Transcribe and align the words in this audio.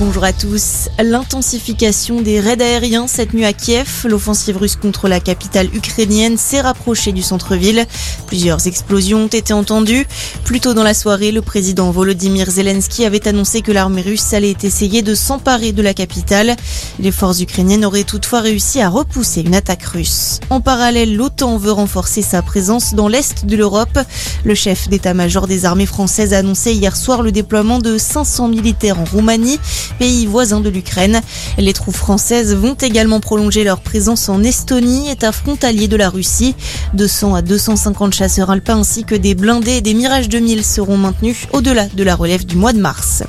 Bonjour 0.00 0.24
à 0.24 0.32
tous. 0.32 0.88
L'intensification 0.98 2.22
des 2.22 2.40
raids 2.40 2.62
aériens 2.62 3.06
cette 3.06 3.34
nuit 3.34 3.44
à 3.44 3.52
Kiev, 3.52 4.06
l'offensive 4.08 4.56
russe 4.56 4.76
contre 4.76 5.08
la 5.08 5.20
capitale 5.20 5.68
ukrainienne 5.74 6.38
s'est 6.38 6.62
rapprochée 6.62 7.12
du 7.12 7.20
centre-ville. 7.20 7.84
Plusieurs 8.26 8.66
explosions 8.66 9.24
ont 9.24 9.26
été 9.26 9.52
entendues. 9.52 10.06
Plus 10.42 10.60
tôt 10.60 10.72
dans 10.72 10.84
la 10.84 10.94
soirée, 10.94 11.32
le 11.32 11.42
président 11.42 11.90
Volodymyr 11.90 12.50
Zelensky 12.50 13.04
avait 13.04 13.28
annoncé 13.28 13.60
que 13.60 13.72
l'armée 13.72 14.00
russe 14.00 14.32
allait 14.32 14.56
essayer 14.62 15.02
de 15.02 15.14
s'emparer 15.14 15.72
de 15.72 15.82
la 15.82 15.92
capitale. 15.92 16.56
Les 16.98 17.12
forces 17.12 17.42
ukrainiennes 17.42 17.84
auraient 17.84 18.04
toutefois 18.04 18.40
réussi 18.40 18.80
à 18.80 18.88
repousser 18.88 19.42
une 19.42 19.54
attaque 19.54 19.84
russe. 19.84 20.40
En 20.48 20.62
parallèle, 20.62 21.14
l'OTAN 21.14 21.58
veut 21.58 21.72
renforcer 21.72 22.22
sa 22.22 22.40
présence 22.40 22.94
dans 22.94 23.08
l'est 23.08 23.44
de 23.44 23.54
l'Europe. 23.54 23.98
Le 24.44 24.54
chef 24.54 24.88
d'état-major 24.88 25.46
des 25.46 25.66
armées 25.66 25.84
françaises 25.84 26.32
a 26.32 26.38
annoncé 26.38 26.72
hier 26.72 26.96
soir 26.96 27.20
le 27.20 27.32
déploiement 27.32 27.80
de 27.80 27.98
500 27.98 28.48
militaires 28.48 28.98
en 28.98 29.04
Roumanie 29.04 29.58
pays 29.94 30.26
voisin 30.26 30.60
de 30.60 30.68
l'Ukraine. 30.68 31.20
Les 31.58 31.72
troupes 31.72 31.96
françaises 31.96 32.54
vont 32.54 32.74
également 32.74 33.20
prolonger 33.20 33.64
leur 33.64 33.80
présence 33.80 34.28
en 34.28 34.42
Estonie, 34.42 35.10
état 35.10 35.32
frontalier 35.32 35.88
de 35.88 35.96
la 35.96 36.08
Russie. 36.08 36.54
200 36.94 37.34
à 37.34 37.42
250 37.42 38.14
chasseurs 38.14 38.50
alpins 38.50 38.78
ainsi 38.78 39.04
que 39.04 39.14
des 39.14 39.34
blindés 39.34 39.76
et 39.76 39.80
des 39.80 39.94
Mirage 39.94 40.28
2000 40.28 40.64
seront 40.64 40.96
maintenus 40.96 41.46
au-delà 41.52 41.86
de 41.86 42.02
la 42.02 42.14
relève 42.14 42.46
du 42.46 42.56
mois 42.56 42.72
de 42.72 42.80
mars. 42.80 43.22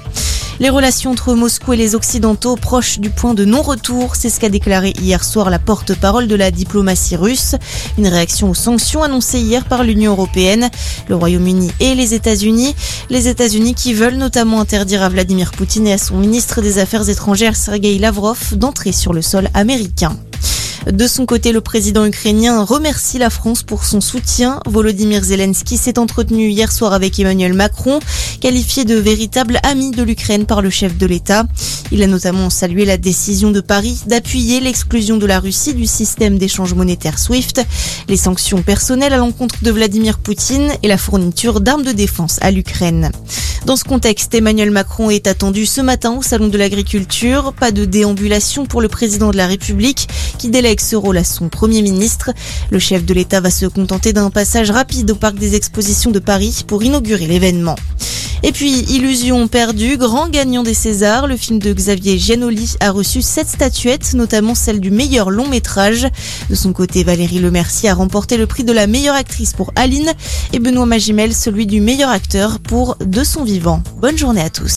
Les 0.61 0.69
relations 0.69 1.09
entre 1.09 1.33
Moscou 1.33 1.73
et 1.73 1.75
les 1.75 1.95
Occidentaux 1.95 2.55
proches 2.55 2.99
du 2.99 3.09
point 3.09 3.33
de 3.33 3.45
non-retour, 3.45 4.15
c'est 4.15 4.29
ce 4.29 4.39
qu'a 4.39 4.47
déclaré 4.47 4.93
hier 5.01 5.23
soir 5.23 5.49
la 5.49 5.57
porte-parole 5.57 6.27
de 6.27 6.35
la 6.35 6.51
diplomatie 6.51 7.15
russe. 7.15 7.55
Une 7.97 8.05
réaction 8.05 8.51
aux 8.51 8.53
sanctions 8.53 9.01
annoncées 9.01 9.39
hier 9.39 9.65
par 9.65 9.83
l'Union 9.83 10.11
européenne, 10.11 10.69
le 11.07 11.15
Royaume-Uni 11.15 11.71
et 11.79 11.95
les 11.95 12.13
États-Unis. 12.13 12.75
Les 13.09 13.27
États-Unis 13.27 13.73
qui 13.73 13.95
veulent 13.95 14.17
notamment 14.17 14.61
interdire 14.61 15.01
à 15.01 15.09
Vladimir 15.09 15.49
Poutine 15.49 15.87
et 15.87 15.93
à 15.93 15.97
son 15.97 16.17
ministre 16.17 16.61
des 16.61 16.77
Affaires 16.77 17.09
étrangères 17.09 17.55
Sergei 17.55 17.97
Lavrov 17.97 18.55
d'entrer 18.55 18.91
sur 18.91 19.13
le 19.13 19.23
sol 19.23 19.49
américain. 19.55 20.15
De 20.87 21.05
son 21.05 21.27
côté, 21.27 21.51
le 21.51 21.61
président 21.61 22.05
ukrainien 22.05 22.63
remercie 22.63 23.19
la 23.19 23.29
France 23.29 23.61
pour 23.61 23.85
son 23.85 24.01
soutien. 24.01 24.59
Volodymyr 24.65 25.23
Zelensky 25.23 25.77
s'est 25.77 25.99
entretenu 25.99 26.49
hier 26.49 26.71
soir 26.71 26.93
avec 26.93 27.19
Emmanuel 27.19 27.53
Macron, 27.53 27.99
qualifié 28.39 28.83
de 28.83 28.95
véritable 28.95 29.59
ami 29.61 29.91
de 29.91 30.01
l'Ukraine 30.01 30.45
par 30.45 30.63
le 30.63 30.71
chef 30.71 30.97
de 30.97 31.05
l'État. 31.05 31.45
Il 31.91 32.01
a 32.01 32.07
notamment 32.07 32.49
salué 32.49 32.85
la 32.85 32.97
décision 32.97 33.51
de 33.51 33.61
Paris 33.61 34.01
d'appuyer 34.07 34.59
l'exclusion 34.59 35.17
de 35.17 35.25
la 35.27 35.39
Russie 35.39 35.75
du 35.75 35.85
système 35.85 36.39
d'échange 36.39 36.73
monétaire 36.73 37.19
SWIFT, 37.19 37.61
les 38.07 38.17
sanctions 38.17 38.63
personnelles 38.63 39.13
à 39.13 39.17
l'encontre 39.17 39.57
de 39.61 39.69
Vladimir 39.69 40.17
Poutine 40.17 40.71
et 40.81 40.87
la 40.87 40.97
fourniture 40.97 41.61
d'armes 41.61 41.83
de 41.83 41.91
défense 41.91 42.39
à 42.41 42.49
l'Ukraine. 42.49 43.11
Dans 43.65 43.75
ce 43.75 43.83
contexte, 43.83 44.33
Emmanuel 44.33 44.71
Macron 44.71 45.11
est 45.11 45.27
attendu 45.27 45.67
ce 45.67 45.81
matin 45.81 46.17
au 46.17 46.23
Salon 46.23 46.47
de 46.47 46.57
l'Agriculture. 46.57 47.53
Pas 47.53 47.71
de 47.71 47.85
déambulation 47.85 48.65
pour 48.65 48.81
le 48.81 48.87
président 48.87 49.29
de 49.29 49.37
la 49.37 49.45
République 49.45 50.07
qui 50.39 50.49
délègue 50.49 50.70
ce 50.79 50.95
rôle 50.95 51.17
à 51.17 51.23
son 51.23 51.49
Premier 51.49 51.81
ministre. 51.81 52.31
Le 52.69 52.79
chef 52.79 53.03
de 53.03 53.13
l'État 53.13 53.41
va 53.41 53.49
se 53.49 53.65
contenter 53.65 54.13
d'un 54.13 54.29
passage 54.29 54.71
rapide 54.71 55.11
au 55.11 55.15
Parc 55.15 55.35
des 55.35 55.55
Expositions 55.55 56.11
de 56.11 56.19
Paris 56.19 56.63
pour 56.65 56.83
inaugurer 56.83 57.27
l'événement. 57.27 57.75
Et 58.43 58.51
puis, 58.51 58.71
Illusion 58.89 59.47
perdue, 59.47 59.97
grand 59.97 60.27
gagnant 60.27 60.63
des 60.63 60.73
Césars, 60.73 61.27
le 61.27 61.37
film 61.37 61.59
de 61.59 61.73
Xavier 61.73 62.17
Giannoli 62.17 62.75
a 62.79 62.89
reçu 62.89 63.21
sept 63.21 63.47
statuettes, 63.47 64.13
notamment 64.15 64.55
celle 64.55 64.79
du 64.79 64.89
meilleur 64.89 65.29
long 65.29 65.47
métrage. 65.47 66.07
De 66.49 66.55
son 66.55 66.73
côté, 66.73 67.03
Valérie 67.03 67.39
Lemercier 67.39 67.89
a 67.89 67.93
remporté 67.93 68.37
le 68.37 68.47
prix 68.47 68.63
de 68.63 68.73
la 68.73 68.87
meilleure 68.87 69.15
actrice 69.15 69.53
pour 69.53 69.71
Aline 69.75 70.11
et 70.53 70.59
Benoît 70.59 70.87
Magimel 70.87 71.35
celui 71.35 71.67
du 71.67 71.81
meilleur 71.81 72.09
acteur 72.09 72.59
pour 72.59 72.95
De 73.05 73.23
son 73.23 73.43
vivant. 73.43 73.83
Bonne 73.97 74.17
journée 74.17 74.41
à 74.41 74.49
tous. 74.49 74.69